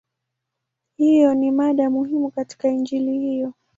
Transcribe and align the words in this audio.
Hiyo 0.97 1.33
ni 1.35 1.51
mada 1.51 1.89
muhimu 1.89 2.31
katika 2.31 2.67
Injili 2.69 3.19
hiyo. 3.19 3.53